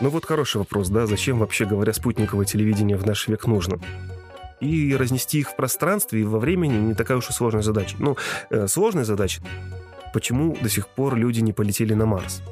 [0.00, 3.78] Ну вот хороший вопрос, да, зачем вообще, говоря, спутниковое телевидение в наш век нужно?
[4.60, 7.96] И разнести их в пространстве и во времени не такая уж и сложная задача.
[7.98, 8.16] Ну,
[8.50, 9.42] э, сложная задача.
[10.12, 12.42] Почему до сих пор люди не полетели на Марс?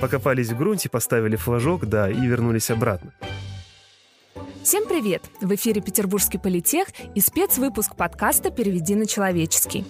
[0.00, 3.12] Покопались в грунте, поставили флажок, да, и вернулись обратно.
[4.62, 5.22] Всем привет!
[5.40, 9.86] В эфире Петербургский политех и спецвыпуск подкаста «Переведи на человеческий».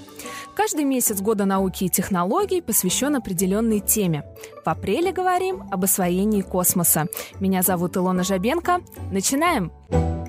[0.54, 4.24] Каждый месяц года науки и технологий посвящен определенной теме.
[4.64, 7.08] В апреле говорим об освоении космоса.
[7.40, 8.80] Меня зовут Илона Жабенко.
[9.10, 9.72] Начинаем!
[9.90, 10.19] Начинаем!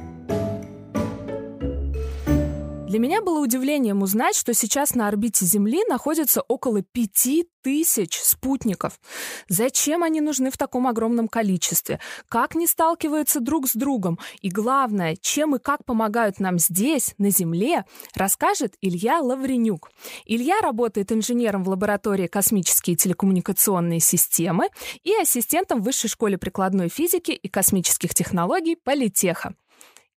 [2.91, 8.99] Для меня было удивлением узнать, что сейчас на орбите Земли находится около пяти тысяч спутников.
[9.47, 12.01] Зачем они нужны в таком огромном количестве?
[12.27, 14.19] Как не сталкиваются друг с другом?
[14.41, 19.89] И главное, чем и как помогают нам здесь, на Земле, расскажет Илья Лавренюк.
[20.25, 24.67] Илья работает инженером в лаборатории космические телекоммуникационные системы
[25.03, 29.55] и ассистентом в Высшей школе прикладной физики и космических технологий Политеха.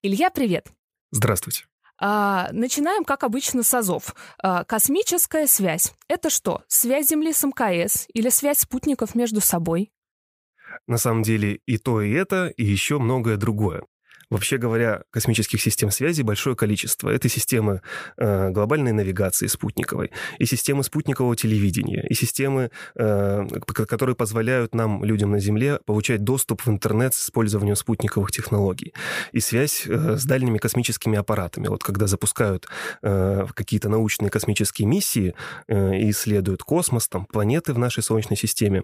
[0.02, 0.72] Илья, привет!
[1.12, 1.66] Здравствуйте.
[2.00, 4.16] А, начинаем, как обычно, с АЗОВ.
[4.42, 5.94] А, космическая связь.
[6.08, 9.92] Это что, связь Земли с МКС или связь спутников между собой?
[10.88, 13.84] На самом деле и то, и это, и еще многое другое.
[14.34, 17.08] Вообще говоря, космических систем связи большое количество.
[17.08, 17.84] Это системы
[18.18, 20.10] э, глобальной навигации спутниковой,
[20.40, 26.66] и системы спутникового телевидения, и системы, э, которые позволяют нам, людям на Земле, получать доступ
[26.66, 28.96] в интернет с использованием спутниковых технологий,
[29.34, 31.68] и связь э, с дальними космическими аппаратами.
[31.68, 32.68] Вот когда запускают
[33.04, 35.36] э, какие-то научные космические миссии
[35.68, 38.82] э, и исследуют космос, там, планеты в нашей Солнечной системе,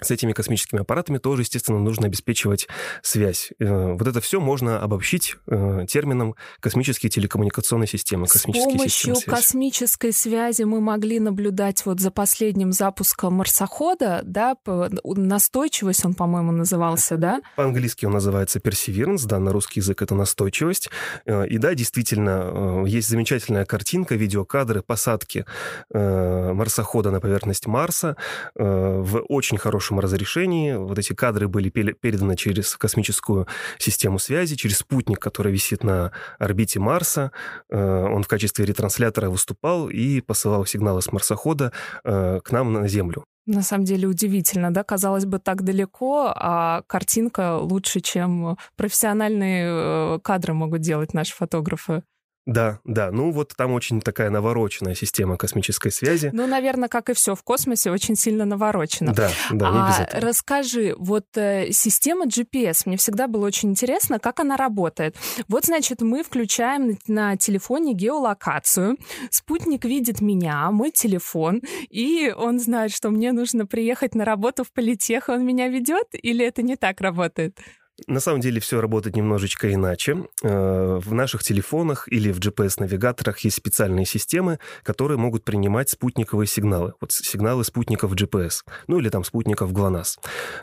[0.00, 2.68] с этими космическими аппаратами тоже, естественно, нужно обеспечивать
[3.02, 3.50] связь.
[3.58, 8.26] Э, вот это все можно обобщить э, термином космические телекоммуникационные системы.
[8.28, 14.56] С помощью системы космической связи мы могли наблюдать вот за последним запуском марсохода, да,
[15.04, 17.40] настойчивость он, по-моему, назывался, да?
[17.56, 20.90] По-английски он называется Perseverance, да, на русский язык это настойчивость.
[21.24, 25.44] Э, и да, действительно, есть замечательная картинка, видеокадры посадки
[25.90, 28.16] марсохода на поверхность Марса
[28.54, 30.74] в очень хорошем хорошем разрешении.
[30.74, 33.46] Вот эти кадры были переданы через космическую
[33.78, 37.30] систему связи, через спутник, который висит на орбите Марса.
[37.70, 41.72] Э, он в качестве ретранслятора выступал и посылал сигналы с марсохода
[42.04, 43.24] э, к нам на Землю.
[43.46, 50.18] На самом деле удивительно, да, казалось бы, так далеко, а картинка лучше, чем профессиональные э,
[50.22, 52.02] кадры могут делать наши фотографы.
[52.48, 53.10] Да, да.
[53.12, 56.30] Ну вот там очень такая навороченная система космической связи.
[56.32, 59.12] Ну, наверное, как и все в космосе, очень сильно наворочена.
[59.12, 60.22] Да, да, не без а, этого.
[60.22, 65.14] Расскажи, вот э, система GPS, мне всегда было очень интересно, как она работает.
[65.48, 68.96] Вот, значит, мы включаем на, на телефоне геолокацию,
[69.30, 71.60] спутник видит меня, мой телефон,
[71.90, 76.46] и он знает, что мне нужно приехать на работу в политех, он меня ведет, или
[76.46, 77.58] это не так работает?
[78.06, 80.24] На самом деле все работает немножечко иначе.
[80.42, 86.94] Э, в наших телефонах или в GPS-навигаторах есть специальные системы, которые могут принимать спутниковые сигналы.
[87.00, 90.18] Вот сигналы спутников GPS, ну или там спутников ГЛОНАСС.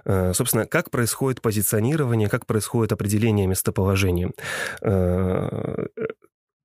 [0.05, 4.31] Э, собственно, как происходит позиционирование, как происходит определение местоположения
[4.81, 5.87] э,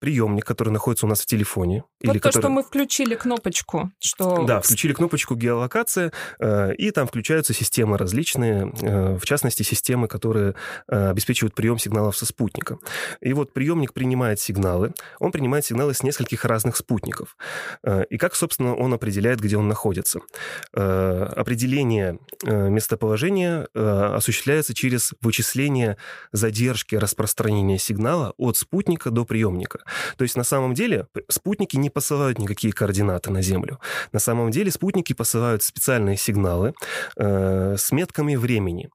[0.01, 1.85] приемник, который находится у нас в телефоне.
[2.03, 2.43] Вот или то, который...
[2.43, 3.93] что мы включили кнопочку.
[4.01, 4.45] Что...
[4.45, 10.55] Да, включили кнопочку геолокация, э, и там включаются системы различные, э, в частности, системы, которые
[10.89, 12.79] э, обеспечивают прием сигналов со спутника.
[13.21, 17.37] И вот приемник принимает сигналы, он принимает сигналы с нескольких разных спутников.
[18.09, 20.21] И как, собственно, он определяет, где он находится?
[20.73, 25.99] Определение местоположения осуществляется через вычисление
[26.33, 29.81] задержки распространения сигнала от спутника до приемника.
[30.17, 33.81] То есть на самом деле спутники не посылают никакие координаты на Землю.
[34.13, 36.75] На самом деле спутники посылают специальные сигналы
[37.17, 38.91] э, с метками времени.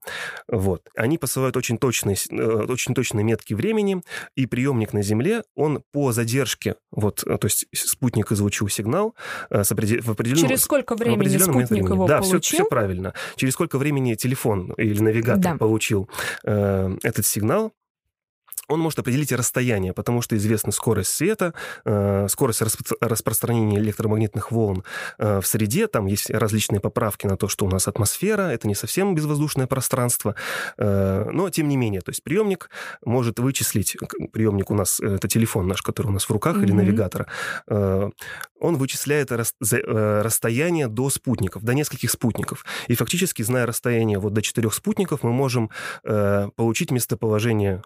[0.48, 0.82] Вот.
[0.96, 4.02] Они посылают очень точные, э, очень точные метки времени,
[4.36, 9.16] и приемник на Земле, он по задержке, вот, э, то есть спутник излучил сигнал
[9.50, 10.02] э, с определ...
[10.02, 10.50] в определенном...
[10.50, 11.94] Через сколько времени спутник времени.
[11.94, 12.34] его да, получил?
[12.34, 13.14] Да, все, все правильно.
[13.36, 15.58] Через сколько времени телефон или навигатор да.
[15.58, 16.10] получил
[16.44, 17.74] э, этот сигнал,
[18.68, 21.54] он может определить расстояние, потому что известна скорость света,
[21.86, 22.62] э, скорость
[23.02, 24.84] распространения электромагнитных волн
[25.18, 25.88] э, в среде.
[25.88, 30.36] Там есть различные поправки на то, что у нас атмосфера, это не совсем безвоздушное пространство.
[30.78, 32.70] Э, но, тем не менее, то есть приемник
[33.04, 33.98] может вычислить,
[34.32, 36.64] приемник у нас, это телефон наш, который у нас в руках, mm-hmm.
[36.64, 37.28] или навигатор,
[37.68, 42.66] он вычисляет расстояние до спутников, до нескольких спутников.
[42.88, 45.70] И фактически, зная расстояние вот до четырех спутников, мы можем
[46.04, 47.84] получить местоположение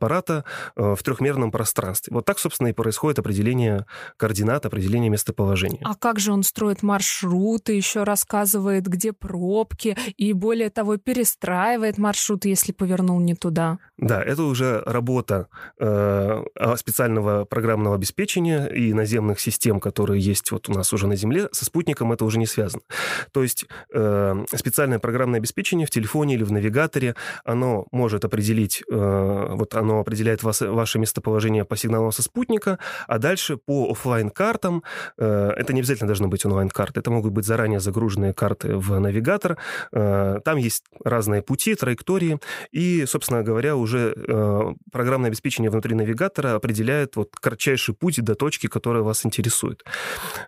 [0.00, 0.44] аппарата
[0.76, 2.14] в трехмерном пространстве.
[2.14, 3.84] Вот так, собственно, и происходит определение
[4.16, 5.80] координат, определение местоположения.
[5.84, 12.46] А как же он строит маршруты, еще рассказывает, где пробки, и более того, перестраивает маршрут,
[12.46, 13.78] если повернул не туда?
[13.98, 15.48] Да, это уже работа
[15.78, 16.42] э,
[16.76, 21.48] специального программного обеспечения и наземных систем, которые есть вот у нас уже на Земле.
[21.52, 22.82] Со спутником это уже не связано.
[23.32, 27.14] То есть э, специальное программное обеспечение в телефоне или в навигаторе,
[27.44, 32.78] оно может определить, э, вот оно определяет вас, ваше местоположение по сигналам со спутника,
[33.08, 34.82] а дальше по офлайн картам
[35.18, 39.58] э, это не обязательно должны быть онлайн-карты, это могут быть заранее загруженные карты в навигатор,
[39.92, 42.38] э, там есть разные пути, траектории,
[42.70, 44.60] и, собственно говоря, уже э,
[44.92, 49.82] программное обеспечение внутри навигатора определяет вот кратчайший путь до точки, которая вас интересует,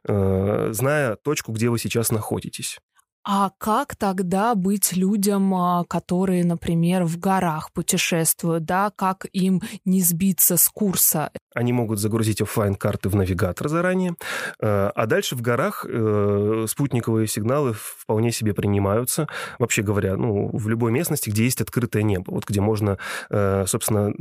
[0.05, 2.79] зная точку, где вы сейчас находитесь.
[3.25, 10.03] А как тогда быть людям, а, которые, например, в горах путешествуют, да, как им не
[10.03, 11.31] сбиться с курса?
[11.55, 14.17] Они могут загрузить офлайн карты в навигатор заранее,
[14.61, 19.29] э, а дальше в горах э, спутниковые сигналы вполне себе принимаются.
[19.59, 22.99] Вообще говоря, ну, в любой местности, где есть открытое небо, вот где можно,
[23.31, 24.13] э, собственно,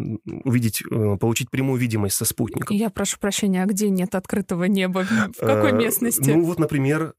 [0.43, 0.83] увидеть,
[1.19, 2.75] получить прямую видимость со спутником.
[2.75, 5.05] Я прошу прощения, а где нет открытого неба?
[5.37, 6.31] В какой местности?
[6.31, 7.13] Ну, вот, например,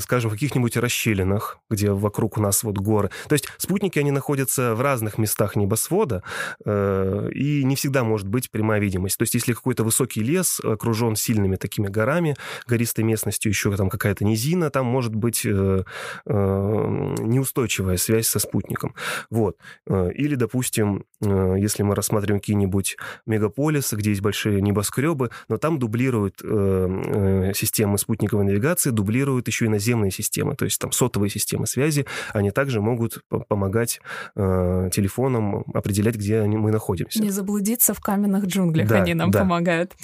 [0.00, 3.10] скажем, в каких каких-нибудь расщелинах, где вокруг у нас вот горы.
[3.28, 6.22] То есть спутники, они находятся в разных местах небосвода,
[6.64, 9.18] э, и не всегда может быть прямая видимость.
[9.18, 12.36] То есть если какой-то высокий лес окружен сильными такими горами,
[12.66, 15.84] гористой местностью, еще там какая-то низина, там может быть э,
[16.26, 18.94] э, неустойчивая связь со спутником.
[19.30, 19.56] Вот.
[19.86, 25.78] Э, или, допустим, э, если мы рассматриваем какие-нибудь мегаполисы, где есть большие небоскребы, но там
[25.78, 31.30] дублируют э, системы спутниковой навигации, дублируют еще и наземные системы системы, то есть там сотовые
[31.30, 34.00] системы связи, они также могут помогать
[34.34, 37.22] э, телефонам определять, где они, мы находимся.
[37.22, 39.40] Не заблудиться в каменных джунглях да, они нам да.
[39.40, 39.94] помогают.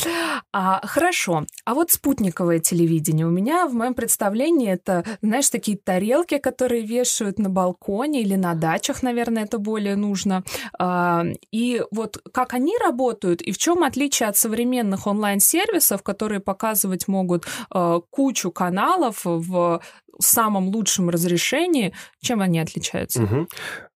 [0.52, 1.44] А, хорошо.
[1.64, 3.26] А вот спутниковое телевидение.
[3.26, 8.54] У меня в моем представлении это, знаешь, такие тарелки, которые вешают на балконе или на
[8.54, 10.42] дачах, наверное, это более нужно.
[10.78, 17.08] А, и вот как они работают и в чем отличие от современных онлайн-сервисов, которые показывать
[17.08, 19.80] могут а, кучу каналов в
[20.19, 23.23] самом лучшем разрешении, чем они отличаются?
[23.23, 23.49] Угу.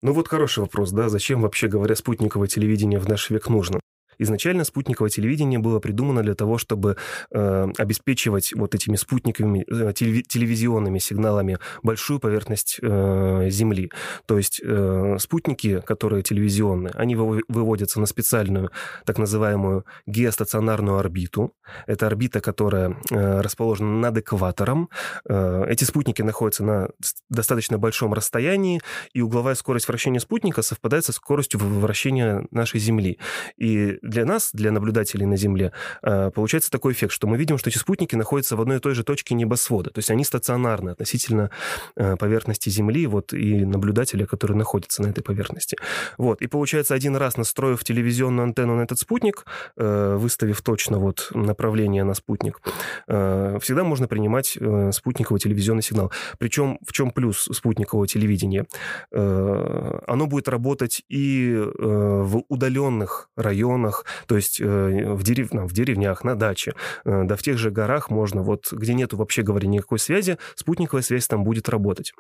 [0.03, 3.81] Ну вот хороший вопрос, да, зачем вообще, говоря, спутниковое телевидение в наш век нужно?
[4.19, 6.97] Изначально спутниковое телевидение было придумано для того, чтобы
[7.31, 13.91] э, обеспечивать вот этими спутниковыми э, телевизионными сигналами большую поверхность э, Земли.
[14.27, 18.71] То есть э, спутники, которые телевизионные, они выводятся на специальную
[19.05, 21.55] так называемую геостационарную орбиту.
[21.87, 24.89] Это орбита, которая э, расположена над экватором.
[25.29, 26.89] Э, эти спутники находятся на
[27.29, 28.81] достаточно большом расстоянии,
[29.13, 33.19] и угловая скорость вращения спутника совпадает со скоростью вращения нашей Земли.
[33.57, 35.73] И для нас, для наблюдателей на Земле,
[36.03, 38.95] э, получается такой эффект, что мы видим, что эти спутники находятся в одной и той
[38.95, 39.91] же точке небосвода.
[39.91, 41.51] То есть они стационарны относительно
[41.97, 45.77] э, поверхности Земли вот, и наблюдателя, который находится на этой поверхности.
[46.19, 46.41] Вот.
[46.43, 49.45] И получается, один раз настроив телевизионную антенну на этот спутник,
[49.77, 52.61] э, выставив точно вот направление на спутник,
[53.07, 54.59] всегда можно принимать
[54.93, 56.13] спутниковый телевизионный сигнал.
[56.39, 58.67] Причем в чем плюс спутникового телевидения?
[59.11, 65.51] Оно будет работать и в удаленных районах, селах, то есть э, в, дерев...
[65.51, 69.43] в деревнях, на даче, э, да в тех же горах можно, вот где нету вообще,
[69.43, 72.13] говоря, никакой связи, спутниковая связь там будет работать.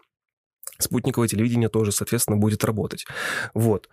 [0.78, 3.06] Спутниковое телевидение тоже, соответственно, будет работать.
[3.54, 3.88] Вот.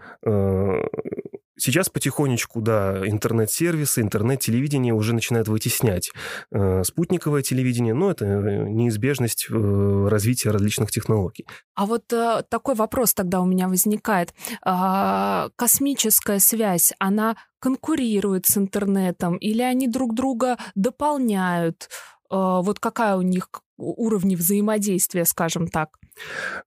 [1.56, 6.12] Э, Сейчас потихонечку, да, интернет-сервисы, интернет-телевидение уже начинают вытеснять
[6.52, 11.46] э, спутниковое телевидение, но это э, неизбежность э, развития различных технологий.
[11.76, 14.34] А вот э, такой вопрос тогда у меня возникает.
[14.64, 21.90] А, космическая связь, она конкурирует с интернетом или они друг друга дополняют?
[22.34, 23.48] А, вот какая у них
[23.78, 26.00] уровни взаимодействия, скажем так?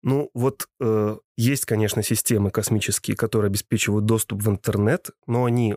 [0.01, 5.75] Ну, вот э, есть, конечно, системы космические, которые обеспечивают доступ в интернет, но они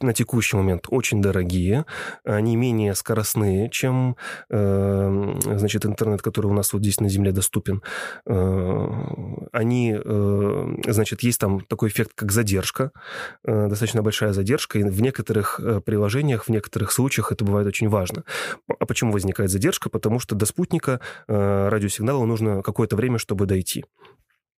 [0.00, 1.86] на текущий момент очень дорогие,
[2.24, 4.16] они менее скоростные, чем
[4.50, 7.82] э, значит, интернет, который у нас вот здесь на Земле доступен.
[8.26, 8.86] Э,
[9.52, 12.92] они, э, значит, есть там такой эффект, как задержка,
[13.44, 17.88] э, достаточно большая задержка, и в некоторых э, приложениях, в некоторых случаях это бывает очень
[17.88, 18.24] важно.
[18.68, 19.88] А почему возникает задержка?
[19.88, 23.84] Потому что до спутника э, радиосигнала нужно какое-то время, чтобы дойти.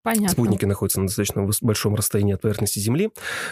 [0.02, 0.28] Понятно.
[0.28, 3.11] Спутники находятся на достаточно большом расстоянии от поверхности Земли.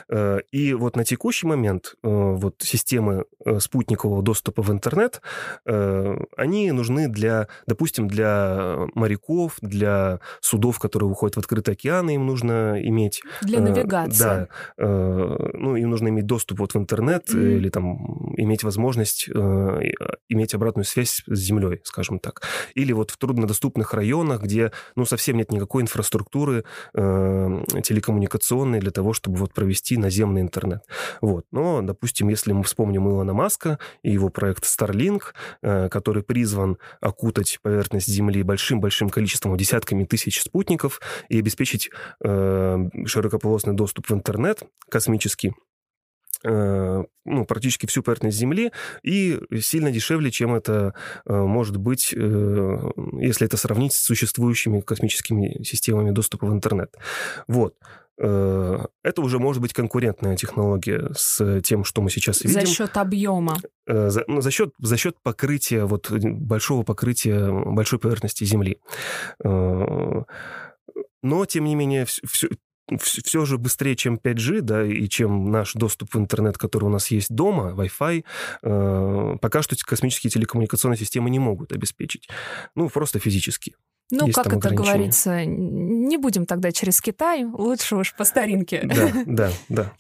[0.08, 5.20] Э, и вот на текущий момент э, вот системы э, спутникового доступа в интернет,
[5.64, 12.76] они нужны для, допустим, для моряков, для судов, которые выходят в открытые океаны, им нужно
[12.82, 13.22] иметь...
[13.42, 14.24] Для навигации.
[14.24, 14.48] Да.
[14.76, 17.56] Ну, им нужно иметь доступ вот в интернет mm-hmm.
[17.56, 22.42] или там иметь возможность иметь обратную связь с Землей, скажем так.
[22.74, 26.64] Или вот в труднодоступных районах, где, ну, совсем нет никакой инфраструктуры, инфраструктуры
[26.94, 30.82] э, телекоммуникационной для того, чтобы вот провести наземный интернет.
[31.20, 31.44] Вот.
[31.50, 35.22] Но, допустим, если мы вспомним Илона Маска и его проект Starlink,
[35.62, 41.90] э, который призван окутать поверхность Земли большим-большим количеством, десятками тысяч спутников и обеспечить
[42.22, 45.52] э, широкополосный доступ в интернет космический,
[46.46, 48.72] ну, практически всю поверхность Земли
[49.02, 50.94] и сильно дешевле, чем это
[51.26, 52.78] э, может быть, э,
[53.20, 56.94] если это сравнить с существующими космическими системами доступа в интернет.
[57.48, 57.74] Вот.
[58.18, 58.88] Это
[59.18, 62.62] уже может быть конкурентная технология с тем, что мы сейчас видим.
[62.62, 63.58] За счет объема.
[63.86, 68.80] За, ну, за, счет, за счет покрытия, вот, большого покрытия большой поверхности Земли.
[69.44, 70.24] Но,
[71.46, 72.48] тем не менее, все, все
[73.44, 77.34] же быстрее, чем 5G, да, и чем наш доступ в интернет, который у нас есть
[77.34, 78.24] дома, Wi-Fi,
[78.62, 82.28] э, пока что космические телекоммуникационные системы не могут обеспечить.
[82.74, 83.74] Ну, просто физически.
[84.10, 88.82] Ну, как это говорится, не будем тогда через Китай, лучше уж по старинке.
[88.84, 89.92] Да, да,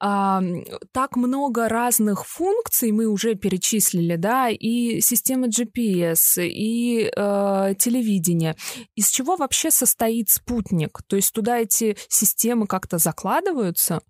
[0.00, 0.42] да.
[0.92, 8.56] Так много разных функций мы уже перечислили, да, и система GPS, и э, телевидение.
[8.94, 11.00] Из чего вообще состоит спутник?
[11.06, 14.00] То есть туда эти системы как-то закладываются?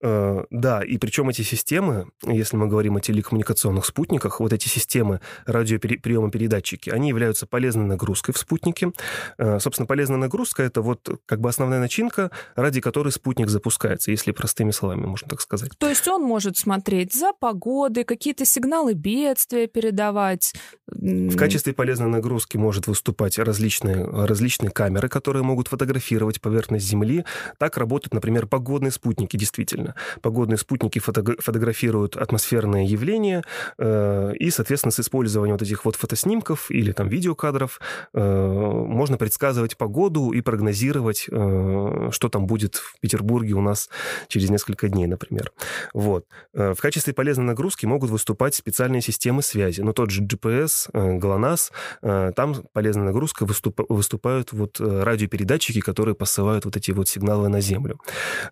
[0.00, 5.20] Э, да, и причем эти системы, если мы говорим о телекоммуникационных спутниках, вот эти системы
[5.46, 8.92] радиоприема передатчики, они являются полезной нагрузкой в спутнике.
[9.38, 14.32] Э, собственно, полезная нагрузка— это вот как бы основная начинка, ради которой спутник запускается, если
[14.32, 15.70] простыми словами можно так сказать.
[15.78, 20.52] То есть он может смотреть за погодой, какие-то сигналы бедствия передавать?
[20.86, 27.24] В качестве полезной нагрузки может выступать различные, различные камеры, которые могут фотографировать поверхность Земли.
[27.58, 29.94] Так работают, например, погодные спутники спутники, действительно.
[30.20, 33.42] Погодные спутники фото фотографируют атмосферные явления,
[33.78, 37.80] э, и, соответственно, с использованием вот этих вот фотоснимков или там видеокадров
[38.14, 43.90] э, можно предсказывать погоду и прогнозировать, э, что там будет в Петербурге у нас
[44.28, 45.52] через несколько дней, например.
[45.94, 46.24] Вот.
[46.54, 49.82] Э, в качестве полезной нагрузки могут выступать специальные системы связи.
[49.82, 51.72] Но тот же GPS, э, GLONASS,
[52.02, 57.60] э, там полезная нагрузка выступ, выступают вот радиопередатчики, которые посылают вот эти вот сигналы на
[57.60, 57.98] Землю.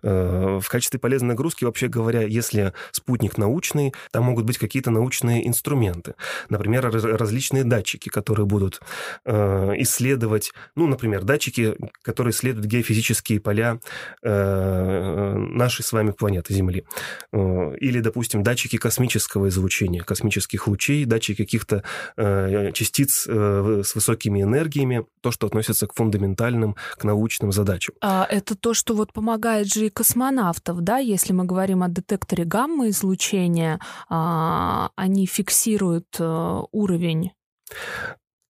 [0.03, 6.15] В качестве полезной нагрузки, вообще говоря, если спутник научный, там могут быть какие-то научные инструменты.
[6.49, 8.81] Например, различные датчики, которые будут
[9.25, 13.81] э, исследовать, ну, например, датчики, которые исследуют геофизические поля
[14.23, 16.85] э, нашей с вами планеты Земли.
[17.33, 21.85] Э, или, допустим, датчики космического излучения, космических лучей, датчики каких-то
[22.17, 27.95] э, частиц э, с высокими энергиями, то, что относится к фундаментальным, к научным задачам.
[28.01, 31.89] А это то, что вот помогает же и космонавтам космонавтов, да, если мы говорим о
[31.89, 37.33] детекторе гамма-излучения, а, они фиксируют э, уровень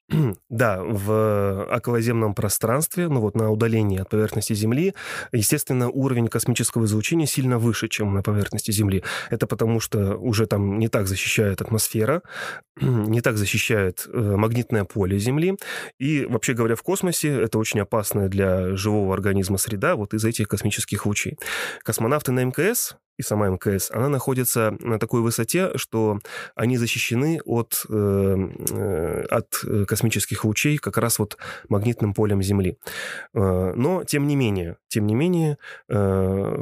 [0.49, 4.93] Да, в околоземном пространстве, ну вот на удалении от поверхности Земли,
[5.31, 9.03] естественно, уровень космического излучения сильно выше, чем на поверхности Земли.
[9.29, 12.21] Это потому, что уже там не так защищает атмосфера,
[12.81, 15.57] не так защищает э, магнитное поле Земли.
[15.99, 20.47] И, вообще говоря, в космосе это очень опасная для живого организма среда вот из этих
[20.47, 21.37] космических лучей.
[21.83, 26.19] Космонавты на МКС и сама МКС, она находится на такой высоте, что
[26.55, 28.35] они защищены от, э,
[28.71, 32.77] э от космических лучей как раз вот магнитным полем Земли.
[33.33, 35.57] Э, но, тем не менее, тем не менее,
[35.89, 36.61] э,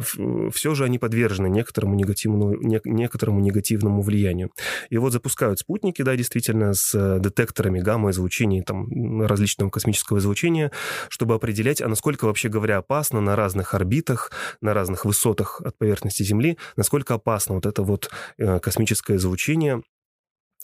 [0.53, 4.51] все же они подвержены некоторому негативному, некоторому негативному влиянию.
[4.89, 10.71] И вот запускают спутники, да, действительно, с детекторами гамма-излучения, там, различного космического излучения,
[11.09, 14.31] чтобы определять, а насколько, вообще говоря, опасно на разных орбитах,
[14.61, 19.77] на разных высотах от поверхности Земли Земли, насколько опасно вот это вот э, космическое излучение,
[19.77, 19.94] э,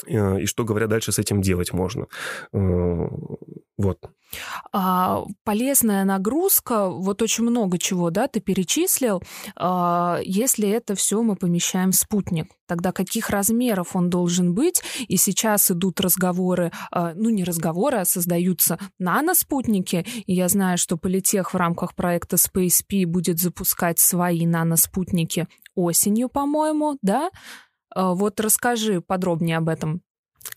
[0.08, 2.08] и что, говоря, дальше с этим делать можно.
[2.54, 3.08] Э,
[3.78, 3.98] вот.
[4.72, 9.22] А, полезная нагрузка, вот очень много чего, да, ты перечислил.
[9.56, 14.82] А, если это все мы помещаем в спутник, тогда каких размеров он должен быть?
[15.08, 20.06] И сейчас идут разговоры, а, ну не разговоры, а создаются наноспутники.
[20.26, 26.98] И я знаю, что Политех в рамках проекта SpaceP будет запускать свои наноспутники осенью, по-моему,
[27.02, 27.32] да?
[27.94, 30.02] А, вот расскажи подробнее об этом.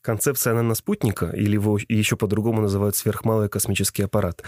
[0.01, 4.43] Концепция наноспутника, или его еще по-другому называют сверхмалый космический аппарат,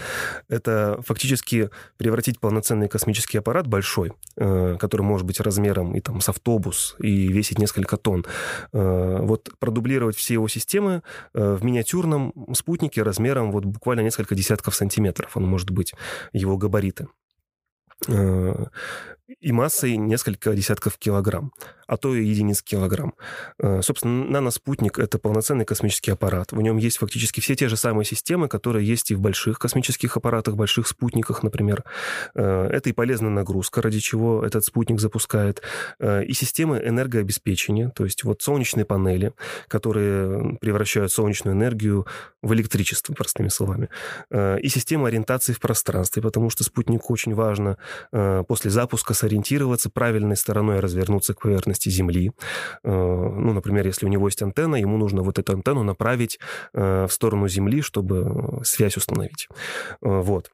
[0.49, 6.29] это фактически превратить полноценный космический аппарат большой, э, который может быть размером и там с
[6.29, 8.25] автобус и весить несколько тонн,
[8.73, 11.03] э, вот продублировать все его системы
[11.35, 15.93] э, в миниатюрном спутнике размером вот буквально несколько десятков сантиметров, он может быть,
[16.33, 17.07] его габариты
[19.41, 21.51] и массой несколько десятков килограмм,
[21.85, 23.13] а то и единиц килограмм.
[23.59, 26.53] Э, собственно, наноспутник— это полноценный космический аппарат.
[26.53, 30.15] В нем есть фактически все те же самые системы, которые есть и в больших космических
[30.15, 31.83] аппаратах, больших спутниках, например.
[32.35, 35.61] Э, это и полезная нагрузка, ради чего этот спутник запускает,
[35.99, 39.33] э, и системы энергообеспечения, то есть вот солнечные панели,
[39.67, 42.07] которые превращают солнечную энергию
[42.41, 43.89] в электричество, простыми словами,
[44.33, 47.77] и система ориентации в пространстве, потому что спутнику очень важно
[48.47, 52.31] после запуска сориентироваться, правильной стороной развернуться к поверхности Земли.
[52.83, 56.39] Э, ну, например, если у него есть антенна, ему нужно вот эту антенну направить
[56.73, 59.47] э, в сторону Земли, чтобы связь установить.
[60.01, 60.51] Э, вот.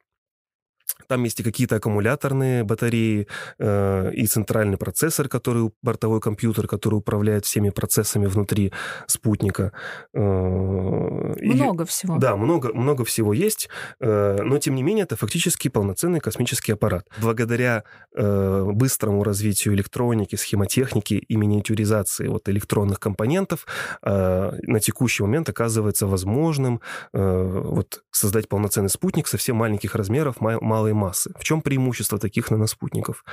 [1.07, 3.27] Там есть и какие-то аккумуляторные батареи,
[3.59, 8.71] э, и центральный процессор, который бортовой компьютер, который управляет всеми процессами внутри
[9.07, 9.71] спутника.
[10.13, 12.17] Э, много и, всего.
[12.17, 17.07] Да, много, много всего есть, э, но тем не менее это фактически полноценный космический аппарат.
[17.21, 17.83] Благодаря
[18.15, 23.65] э, быстрому развитию электроники, схемотехники и миниатюризации вот электронных компонентов
[24.03, 26.81] э, на текущий момент оказывается возможным
[27.13, 31.31] э, вот создать полноценный спутник совсем маленьких размеров, малой малой массы.
[31.37, 33.23] В чем преимущество таких наноспутников?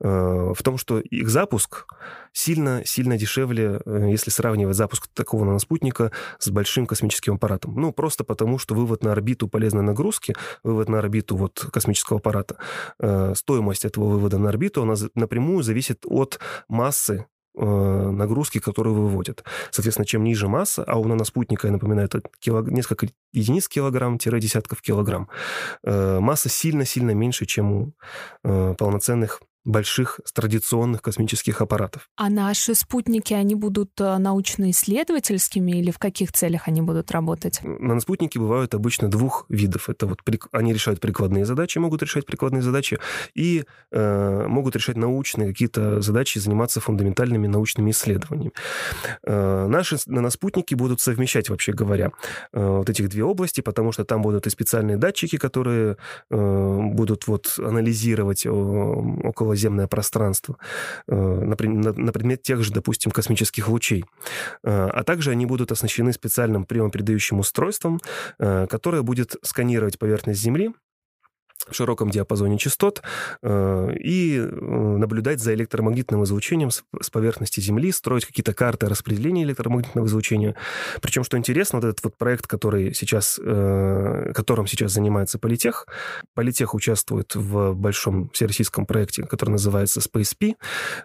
[0.00, 1.86] Э, в том, что их запуск
[2.32, 7.74] сильно-сильно дешевле, э, если сравнивать запуск такого наноспутника с большим космическим аппаратом.
[7.74, 12.56] Ну, просто потому, что вывод на орбиту полезной нагрузки, вывод на орбиту вот космического аппарата,
[12.98, 16.38] э, стоимость этого вывода на орбиту, она напрямую зависит от
[16.68, 17.26] массы
[17.56, 19.44] нагрузки, которые выводят.
[19.70, 22.68] Соответственно, чем ниже масса, а у наноспутника, я напоминаю, это килог...
[22.68, 25.28] несколько единиц килограмм-десятков килограмм,
[25.82, 27.92] э, масса сильно-сильно меньше, чем у
[28.44, 32.08] э, полноценных больших традиционных космических аппаратов.
[32.16, 37.60] А наши спутники, они будут э, научно-исследовательскими или в каких целях они будут работать?
[37.62, 39.90] Наноспутники бывают обычно двух видов.
[39.90, 40.20] Это вот
[40.52, 42.98] они решают прикладные задачи, могут решать прикладные задачи,
[43.34, 48.52] и э, могут решать научные какие-то задачи, заниматься фундаментальными научными исследованиями.
[49.24, 52.12] Э, наши наноспутники будут совмещать, вообще говоря,
[52.52, 55.96] э, вот этих две области, потому что там будут и специальные датчики, которые
[56.30, 60.56] э, будут вот анализировать около околоземное пространство
[61.08, 61.56] э, на
[62.12, 64.04] предмет тех же, допустим, космических лучей.
[64.62, 68.00] Э, а также они будут оснащены специальным приемопередающим устройством,
[68.38, 70.72] э, которое будет сканировать поверхность Земли
[71.68, 73.02] в широком диапазоне частот
[73.42, 80.06] э, и э, наблюдать за электромагнитным излучением с поверхности Земли, строить какие-то карты распределения электромагнитного
[80.06, 80.54] излучения.
[81.00, 85.86] Причем, что интересно, вот этот вот проект, который сейчас, э, которым сейчас занимается Политех,
[86.34, 90.54] Политех участвует в большом всероссийском проекте, который называется Space P.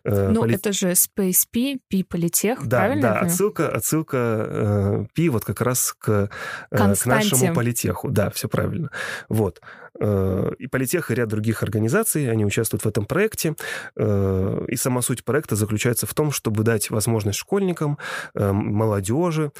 [0.04, 0.56] Ну, Поли...
[0.56, 3.02] это же Space P, Политех, да, правильно?
[3.02, 6.30] Да, отсылка, отсылка P вот как раз к,
[6.70, 8.10] к нашему Политеху.
[8.10, 8.90] Да, все правильно.
[9.30, 9.62] Вот.
[10.02, 13.56] Э, и Политех, и ряд других организаций, они участвуют в этом проекте.
[13.96, 17.98] Э, и сама суть проекта заключается в том, чтобы дать возможность школьникам,
[18.34, 19.52] э, молодежи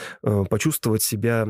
[0.50, 1.48] почувствовать себя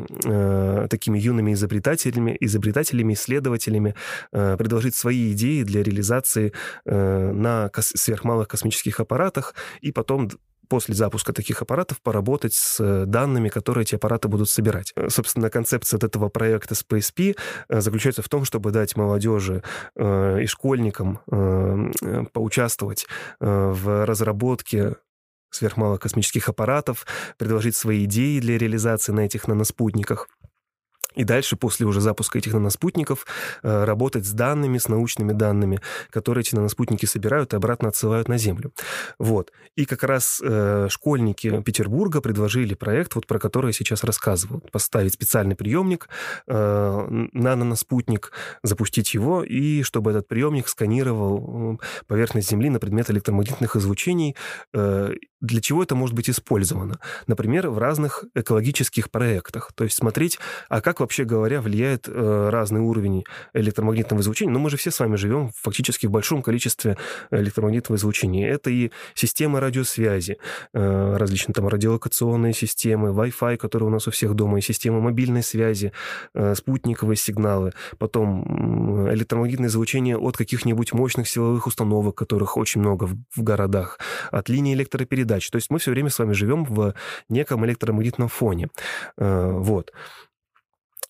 [0.90, 3.96] такими юными изобретателями, изобретателями, исследователями,
[4.32, 6.54] предложить свои идеи для реализации
[6.86, 10.30] на сверхмалых космических аппаратах и потом
[10.72, 14.94] после запуска таких аппаратов поработать с э, данными, которые эти аппараты будут собирать.
[14.96, 17.36] Э, собственно, концепция от этого проекта SpaceP
[17.68, 19.64] э, заключается в том, чтобы дать молодежи
[19.98, 21.20] и школьникам
[22.32, 23.06] поучаствовать
[23.40, 24.96] в разработке
[25.50, 27.06] сверхмалых космических аппаратов,
[27.38, 30.30] предложить свои идеи для реализации на этих наноспутниках.
[31.16, 33.26] И дальше, после уже запуска этих наноспутников,
[33.64, 38.38] э, работать с данными, с научными данными, которые эти наноспутники собирают и обратно отсылают на
[38.38, 38.72] Землю.
[39.20, 39.52] Вот.
[39.76, 44.62] И как раз э, школьники Петербурга предложили проект, вот про который я сейчас рассказывал.
[44.72, 46.08] Поставить специальный приемник
[46.48, 48.32] э, на наноспутник,
[48.64, 54.36] запустить его, и чтобы этот приемник сканировал поверхность Земли на предмет электромагнитных излучений.
[55.42, 57.00] Для чего это может быть использовано?
[57.26, 59.72] Например, в разных экологических проектах.
[59.74, 60.38] То есть смотреть,
[60.70, 63.24] а как вообще говоря, влияет э, разный уровень
[63.54, 64.54] электромагнитного излучения.
[64.54, 66.96] Но мы же все с вами живем фактически в большом количестве
[67.32, 68.48] электромагнитного излучения.
[68.52, 70.38] Это и системы радиосвязи,
[70.74, 75.42] э, различные там радиолокационные системы, Wi-Fi, которые у нас у всех дома, и системы мобильной
[75.42, 75.92] связи,
[76.36, 83.16] э, спутниковые сигналы, потом электромагнитное излучение от каких-нибудь мощных силовых установок, которых очень много в,
[83.36, 84.00] в городах,
[84.32, 85.50] от линии электропередач передач.
[85.50, 86.94] То есть мы все время с вами живем в
[87.30, 88.70] неком электромагнитном фоне.
[89.18, 89.92] Вот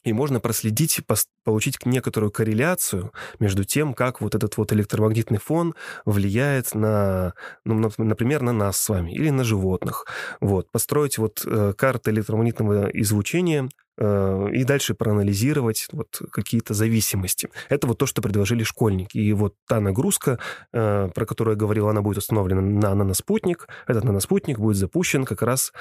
[0.03, 0.99] и можно проследить,
[1.43, 7.33] получить некоторую корреляцию между тем, как вот этот вот электромагнитный фон влияет на,
[7.65, 10.07] ну, например, на нас с вами или на животных.
[10.39, 17.49] Вот, построить вот э, карты электромагнитного излучения Э, и дальше проанализировать вот какие-то зависимости.
[17.69, 19.17] Это вот то, что предложили школьники.
[19.17, 20.39] И вот та нагрузка,
[20.73, 23.67] э, про которую я говорил, она будет установлена на наноспутник.
[23.87, 25.71] Этот наноспутник будет запущен как раз,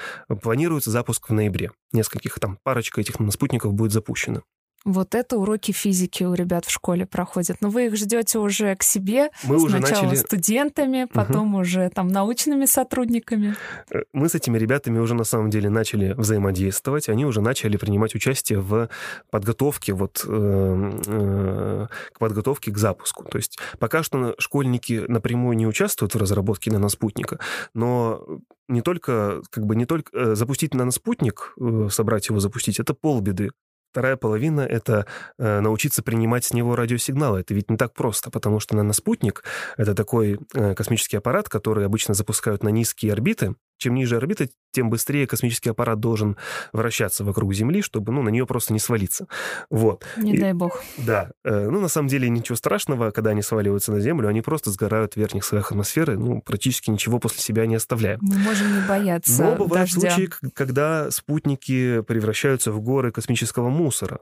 [0.41, 1.71] планируется запуск в ноябре.
[1.93, 4.41] Нескольких там, парочка этих наноспутников будет запущена.
[4.83, 7.57] Вот это уроки физики у ребят в школе проходят.
[7.61, 9.29] Но вы их ждете уже к себе.
[9.43, 10.15] Мы Сначала уже начали...
[10.15, 11.61] студентами, потом угу.
[11.61, 13.55] уже там научными сотрудниками.
[13.91, 17.09] Э, мы с этими ребятами уже на самом деле начали взаимодействовать.
[17.09, 18.89] Они уже начали принимать участие в
[19.29, 23.23] подготовке вот э, э, к подготовке к запуску.
[23.25, 27.39] То есть пока что школьники напрямую не участвуют в разработке наноспутника,
[27.75, 28.25] но
[28.67, 31.53] не только, как бы не только запустить наноспутник,
[31.89, 33.51] собрать его запустить, это полбеды.
[33.91, 35.05] Вторая половина— это
[35.37, 37.41] э, научиться принимать с него радиосигналы.
[37.41, 39.43] Это ведь не так просто, потому что наноспутник—
[39.77, 44.89] это такой э, космический аппарат, который обычно запускают на низкие орбиты, чем ниже орбита, тем
[44.89, 46.37] быстрее космический аппарат должен
[46.71, 49.27] вращаться вокруг Земли, чтобы ну, на нее просто не свалиться.
[49.69, 50.05] Вот.
[50.17, 50.81] Не и, дай бог.
[50.97, 51.31] Да.
[51.43, 55.13] Э, ну, на самом деле, ничего страшного, когда они сваливаются на Землю, они просто сгорают
[55.13, 58.17] в верхних слоях атмосферы, ну, практически ничего после себя не оставляя.
[58.21, 60.11] Мы можем не бояться Но бывают дождя.
[60.11, 64.19] случаи, когда спутники превращаются в горы космического мусора.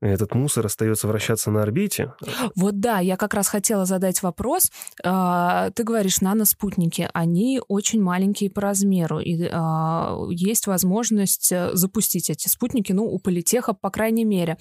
[0.00, 2.14] Этот мусор остается вращаться на орбите.
[2.54, 4.70] Вот да, я как раз хотела задать вопрос.
[5.02, 11.70] А, ты говоришь, наноспутники, они очень маленькие по размеру размеру, и а, есть возможность э,
[11.74, 14.56] запустить эти спутники, ну, у политеха, по крайней мере.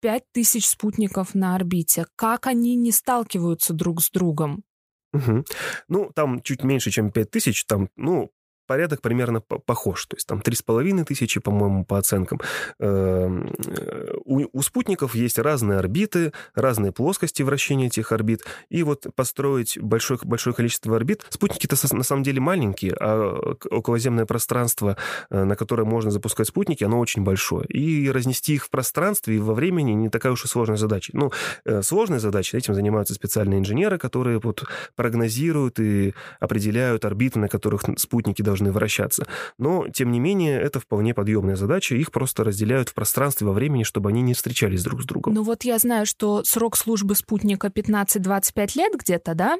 [0.00, 2.06] Пять тысяч спутников на орбите.
[2.16, 4.64] Как они не сталкиваются друг с другом?
[5.12, 5.44] Угу.
[5.88, 8.30] Ну, там чуть меньше, чем пять тысяч, там, ну,
[8.72, 10.06] порядок примерно похож.
[10.06, 12.40] То есть там 3,5 тысячи, по-моему, по оценкам.
[12.78, 18.46] Эм, э, у, у спутников есть разные орбиты, разные плоскости вращения этих орбит.
[18.70, 21.26] И вот построить большое, большое количество орбит...
[21.28, 24.96] Спутники-то на самом деле маленькие, а околоземное пространство,
[25.28, 27.66] э, на которое можно запускать спутники, оно очень большое.
[27.66, 31.12] И разнести их в пространстве и во времени не такая уж и сложная задача.
[31.14, 31.30] Ну,
[31.66, 34.64] э, сложная задача, этим занимаются специальные инженеры, которые вот
[34.96, 39.26] прогнозируют и определяют орбиты, на которых спутники должны вращаться.
[39.58, 41.94] Но, тем не менее, это вполне подъемная задача.
[41.94, 45.34] Их просто разделяют в пространстве во времени, чтобы они не встречались друг с другом.
[45.34, 49.58] Ну вот я знаю, что срок службы спутника 15-25 лет где-то, да?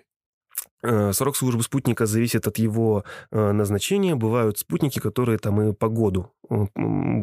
[0.82, 4.14] Э, срок службы спутника зависит от его э, назначения.
[4.14, 6.66] Бывают спутники, которые там и по году э,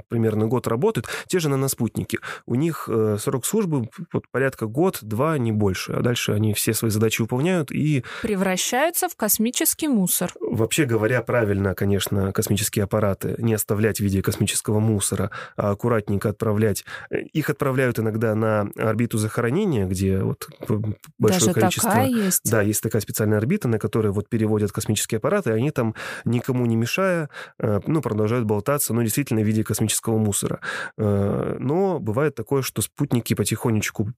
[0.08, 1.08] примерно год работают.
[1.28, 2.20] Те же наноспутники.
[2.46, 3.90] У них срок службы
[4.32, 5.94] порядка год-два, не больше.
[5.94, 8.04] А дальше они все свои задачи выполняют и...
[8.22, 10.32] Превращаются в космический мусор.
[10.40, 16.86] Вообще говоря, правильно, конечно, космические аппараты не оставлять в виде космического мусора, а аккуратненько отправлять.
[17.34, 20.48] Их отправляют иногда на орбиту захоронения, где вот
[21.18, 21.90] большое Даже количество...
[21.90, 22.50] такая есть?
[22.50, 25.96] Да, есть такая специальная орбита орбиты, на которые вот переводят космические аппараты, и они там,
[26.26, 30.60] никому не мешая, э, ну, продолжают болтаться, ну, действительно, в виде космического мусора.
[30.98, 34.14] Э, но бывает такое, что спутники потихонечку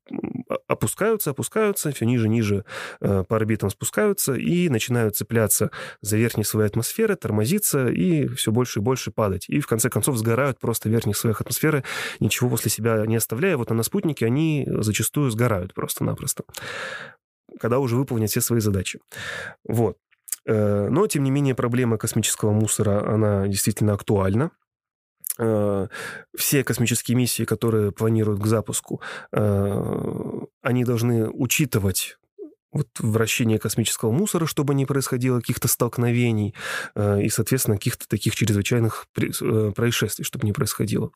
[0.67, 2.65] опускаются, опускаются, все ниже, ниже
[2.99, 8.79] э, по орбитам спускаются и начинают цепляться за верхние слои атмосферы, тормозиться и все больше
[8.79, 9.45] и больше падать.
[9.47, 11.83] И в конце концов сгорают просто в верхних слоях атмосферы,
[12.19, 13.55] ничего после себя не оставляя.
[13.55, 16.43] Вот а на спутнике они зачастую сгорают просто-напросто
[17.61, 18.99] когда уже выполнят все свои задачи.
[19.63, 19.97] Вот.
[20.45, 24.51] Э, но, тем не менее, проблема космического мусора, она действительно актуальна.
[25.37, 25.87] Э,
[26.35, 32.17] все космические миссии, которые планируют к запуску, э, они должны учитывать
[32.71, 36.55] вот вращение космического мусора, чтобы не происходило каких-то столкновений
[36.95, 41.11] э, и, соответственно, каких-то таких чрезвычайных э, происшествий, чтобы не происходило.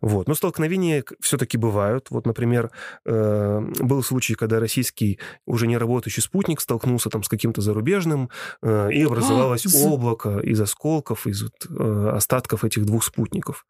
[0.00, 0.28] Вот.
[0.28, 2.06] Но столкновения все-таки бывают.
[2.10, 2.70] Вот, например,
[3.04, 8.30] э, был случай, когда российский уже не работающий спутник столкнулся там с каким-то зарубежным,
[8.62, 13.66] э, и образовалось а, облако из осколков, из вот, э, остатков этих двух спутников.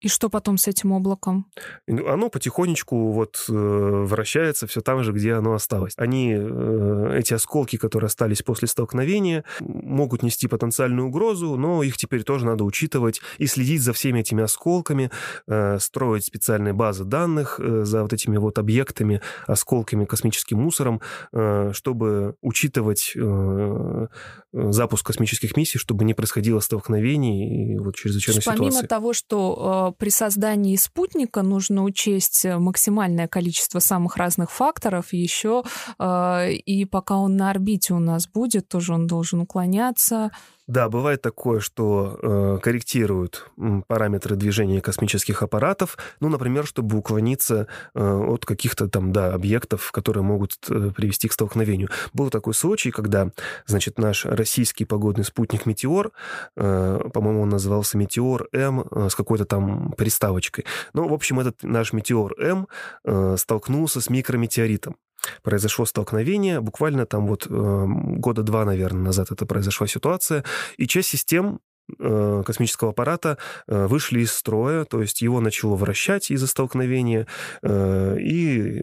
[0.00, 1.46] И что потом с этим облаком?
[1.88, 5.94] Ну, оно потихонечку вот э, вращается все там же, где оно осталось.
[5.96, 12.22] Они, э, эти осколки, которые остались после столкновения, могут нести потенциальную угрозу, но их теперь
[12.22, 15.10] тоже надо учитывать и следить за всеми этими осколками,
[15.48, 21.00] э, строить специальные базы данных э, за вот этими вот объектами, осколками, космическим мусором,
[21.32, 24.06] э, чтобы учитывать э,
[24.52, 28.76] запуск космических миссий, чтобы не происходило столкновений и вот чрезвычайной Помимо ситуации.
[28.76, 35.62] Помимо того, что э, при создании спутника нужно учесть максимальное количество самых разных факторов, еще
[35.98, 40.30] э, и пока он на орбите у нас будет, тоже он должен уклоняться.
[40.68, 43.50] Да, бывает такое, что э, корректируют
[43.86, 50.22] параметры движения космических аппаратов, ну, например, чтобы уклониться э, от каких-то там, да, объектов, которые
[50.22, 51.88] могут э, привести к столкновению.
[52.12, 53.30] Был такой случай, когда,
[53.64, 56.12] значит, наш российский погодный спутник «Метеор»,
[56.54, 60.66] э, по-моему, он назывался «Метеор-М» э, с какой-то там приставочкой.
[60.92, 62.68] Ну, в общем, этот наш «Метеор-М»
[63.04, 64.96] э, столкнулся с микрометеоритом
[65.42, 70.44] произошло столкновение, буквально там вот э, года два, наверное, назад это произошла ситуация,
[70.76, 71.60] и часть систем
[71.98, 77.26] э, космического аппарата э, вышли из строя, то есть его начало вращать из-за столкновения,
[77.62, 78.82] и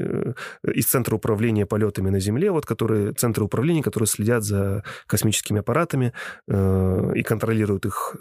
[0.73, 6.13] из Центра управления полетами на Земле, вот которые, центры управления, которые следят за космическими аппаратами
[6.47, 8.15] и контролируют их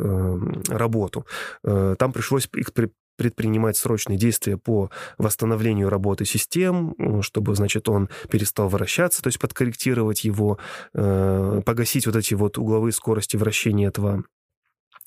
[0.69, 1.27] работу.
[1.63, 2.49] Там пришлось
[3.17, 10.25] предпринимать срочные действия по восстановлению работы систем, чтобы, значит, он перестал вращаться, то есть подкорректировать
[10.25, 10.59] его,
[10.95, 14.25] э, погасить вот эти вот угловые скорости вращения этого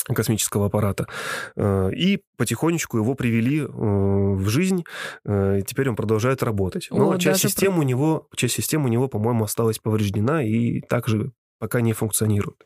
[0.05, 1.07] космического аппарата.
[1.55, 4.83] Э, и потихонечку его привели э, в жизнь,
[5.25, 6.87] и теперь он продолжает работать.
[6.91, 7.79] Но О, часть, систем про...
[7.81, 12.63] у него, часть систем у него, по-моему, осталась повреждена и также пока не функционирует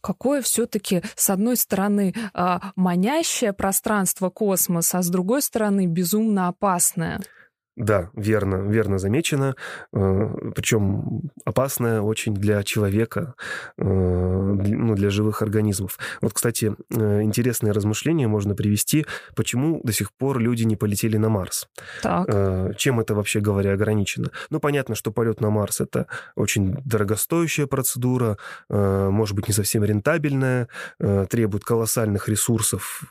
[0.00, 7.20] какое все-таки, с одной стороны, а, манящее пространство космос, а с другой стороны, безумно опасное.
[7.78, 9.54] Да, верно, верно замечено.
[9.92, 13.34] Э, Причем опасное очень для человека,
[13.78, 15.96] э, ну, для живых организмов.
[16.20, 21.28] Вот, кстати, э, интересное размышление можно привести, почему до сих пор люди не полетели на
[21.28, 21.68] Марс.
[22.02, 22.76] Так.
[22.76, 24.30] Чем это, вообще говоря, ограничено?
[24.50, 28.38] Ну, понятно, что полет на Марс— это очень дорогостоящая процедура,
[28.68, 33.04] может быть, не совсем рентабельная, требует колоссальных ресурсов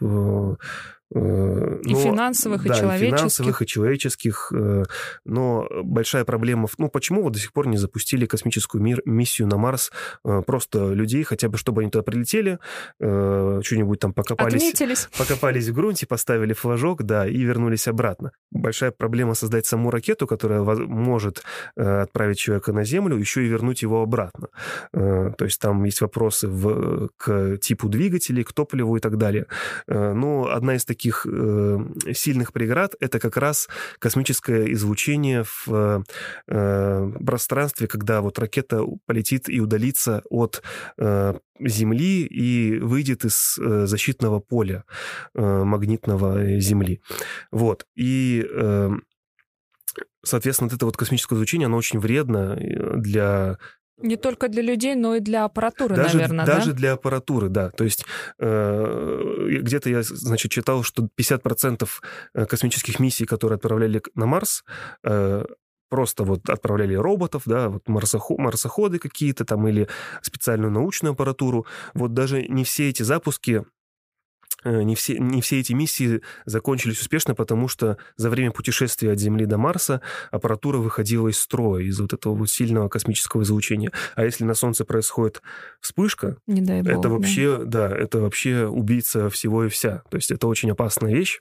[1.15, 3.13] Э, и но, финансовых, да, и человеческих.
[3.13, 4.52] И финансовых, и человеческих.
[4.54, 4.84] Э,
[5.24, 6.67] но большая проблема...
[6.78, 9.91] Ну, почему вот до сих пор не запустили космическую мир, миссию на Марс?
[10.26, 12.60] Э, просто людей, хотя бы, чтобы они туда прилетели,
[13.00, 14.62] что-нибудь там покопались...
[14.62, 15.10] Отметились.
[15.17, 18.32] Покопались в грунте, поставили флажок, да, и вернулись обратно.
[18.52, 21.43] Большая проблема создать саму ракету, которая может
[21.76, 24.48] отправить человека на Землю, еще и вернуть его обратно.
[24.91, 29.48] То есть там есть вопросы в, к типу двигателей, к топливу и так далее.
[29.88, 36.04] Но одна из таких таких э, сильных преград это как раз космическое излучение в
[36.48, 40.64] э, пространстве, когда вот ракета полетит и удалится от
[40.98, 44.84] э, Земли и выйдет из э, защитного поля
[45.36, 47.02] э, магнитного Земли.
[47.52, 47.86] Вот.
[47.96, 48.90] И э,
[50.24, 53.60] соответственно, вот это вот космическое излучение, оно очень вредно э, для
[53.98, 56.78] не только для людей, но и для аппаратуры, даже, наверное, даже да?
[56.78, 57.70] для аппаратуры, да.
[57.72, 58.06] То есть
[58.40, 61.88] э, где-то я, значит, читал, что 50%
[62.34, 64.64] э, космических миссий, которые отправляли на Марс,
[65.04, 65.46] э,
[65.90, 69.88] просто вот отправляли роботов, да, вот марсоход, марсоходы какие-то там или
[70.22, 71.66] специальную научную аппаратуру.
[71.94, 73.64] Вот даже не все эти запуски
[74.84, 79.46] не все, не все эти миссии закончились успешно, потому что за время путешествия от Земли
[79.46, 80.02] до Марса
[80.32, 83.92] аппаратура выходила из строя из вот этого вот сильного космического излучения.
[84.16, 85.42] А если на Солнце происходит
[85.80, 87.90] вспышка, не дай бог, это вообще, да.
[87.90, 90.04] да, это вообще убийца всего и вся.
[90.10, 91.40] То есть это очень опасная вещь.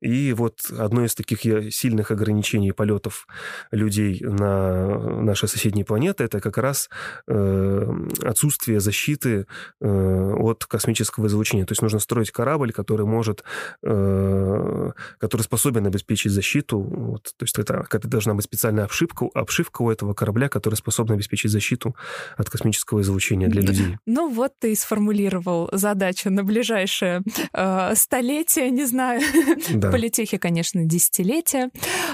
[0.00, 1.40] И вот одно из таких
[1.72, 3.26] сильных ограничений полетов
[3.70, 6.88] людей на наши соседние планеты это как раз
[7.26, 9.46] э, отсутствие защиты
[9.80, 11.64] э, от космического излучения.
[11.64, 13.44] То есть нужно строить корабль, который может,
[13.82, 16.80] э, который способен обеспечить защиту.
[16.80, 21.14] Вот, то есть это, это должна быть специальная обшивка, обшивка у этого корабля, которая способна
[21.14, 21.94] обеспечить защиту
[22.36, 23.98] от космического излучения для людей.
[24.06, 27.22] Ну вот ты и сформулировал задачу на ближайшее
[27.52, 29.20] э, столетие, не знаю,
[29.72, 29.90] да.
[29.90, 31.70] политехе, конечно, десятилетия.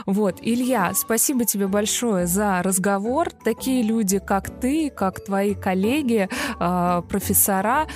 [0.06, 3.30] Вот, Илья, спасибо тебе большое за разговор.
[3.44, 6.28] Такие люди, как ты, как твои коллеги,
[6.60, 7.86] э, профессора,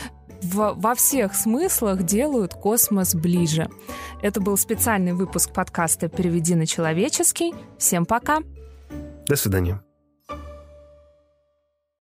[0.42, 3.68] во всех смыслах делают космос ближе.
[4.22, 7.54] Это был специальный выпуск подкаста «Переведи на человеческий».
[7.78, 8.40] Всем пока!
[9.28, 9.80] До свидания.